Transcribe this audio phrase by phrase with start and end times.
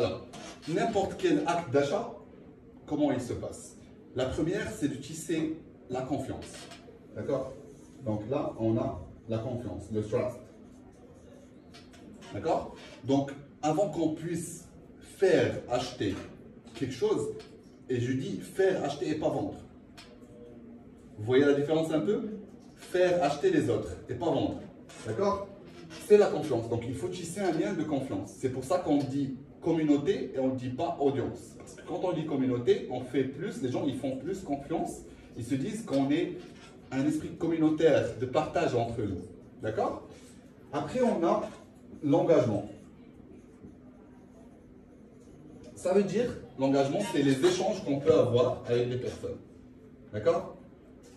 [0.00, 0.22] Alors,
[0.66, 2.10] n'importe quel acte d'achat,
[2.86, 3.76] comment il se passe?
[4.16, 5.58] La première, c'est de tisser
[5.90, 6.54] la confiance.
[7.14, 7.52] D'accord?
[8.02, 10.38] Donc là, on a la confiance, le trust.
[12.32, 12.74] D'accord?
[13.04, 14.66] Donc, avant qu'on puisse
[15.18, 16.14] faire acheter
[16.74, 17.34] quelque chose,
[17.90, 19.58] et je dis faire acheter et pas vendre.
[21.18, 22.22] Vous voyez la différence un peu?
[22.74, 24.62] Faire acheter les autres et pas vendre.
[25.06, 25.46] D'accord?
[26.10, 26.68] C'est la confiance.
[26.68, 28.34] Donc, il faut tisser un lien de confiance.
[28.36, 31.54] C'est pour ça qu'on dit communauté et on ne dit pas audience.
[31.56, 35.02] Parce que quand on dit communauté, on fait plus, les gens ils font plus confiance,
[35.38, 36.32] ils se disent qu'on est
[36.90, 39.20] un esprit communautaire de partage entre nous.
[39.62, 40.02] D'accord?
[40.72, 41.48] Après, on a
[42.02, 42.68] l'engagement.
[45.76, 49.38] Ça veut dire, l'engagement, c'est les échanges qu'on peut avoir avec les personnes.
[50.12, 50.56] D'accord?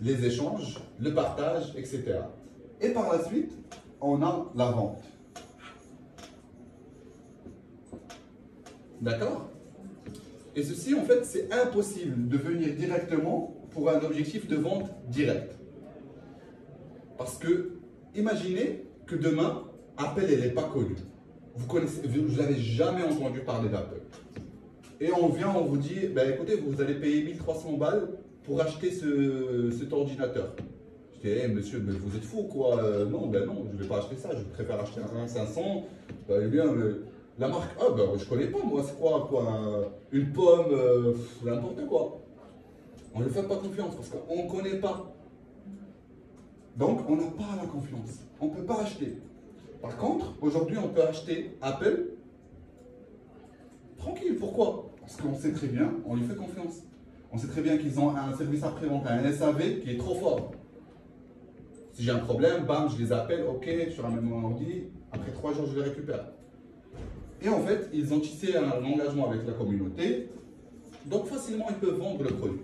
[0.02, 2.20] Les échanges, le partage, etc.
[2.80, 3.52] Et par la suite,
[4.04, 5.02] on a la vente.
[9.02, 9.50] D'accord?
[10.56, 15.56] Et ceci, en fait, c'est impossible de venir directement pour un objectif de vente direct.
[17.18, 17.72] Parce que,
[18.16, 19.64] imaginez que demain,
[19.98, 20.96] Apple, elle n'est pas connue.
[21.56, 24.02] Vous n'avez jamais entendu parler d'Apple.
[25.00, 28.10] Et on vient, on vous dit, ben écoutez, vous allez payer 1300 balles
[28.44, 30.56] pour acheter ce, cet ordinateur.
[31.26, 34.18] Hey, monsieur, mais vous êtes fou quoi euh, Non, ben non, je vais pas acheter
[34.18, 35.86] ça, je préfère acheter un 500.
[36.28, 36.66] Ben, bien,
[37.40, 41.14] la marque, ah ben je connais pas moi, c'est quoi, quoi Une pomme, euh,
[41.46, 42.20] n'importe quoi.
[43.16, 45.16] On ne fait pas confiance parce qu'on ne connaît pas.
[46.76, 48.20] Donc on n'a pas la confiance.
[48.42, 49.18] On ne peut pas acheter.
[49.82, 52.08] Par contre, aujourd'hui, on peut acheter Apple
[53.98, 54.36] tranquille.
[54.38, 54.92] Pourquoi?
[55.00, 56.82] Parce qu'on sait très bien, on lui fait confiance.
[57.32, 60.52] On sait très bien qu'ils ont un service après-vente, un SAV qui est trop fort.
[61.94, 65.54] Si j'ai un problème, bam, je les appelle, ok, sur un même ordi, après trois
[65.54, 66.26] jours, je les récupère.
[67.42, 70.30] Et en fait, ils ont tissé un engagement avec la communauté,
[71.06, 72.62] donc facilement ils peuvent vendre le produit.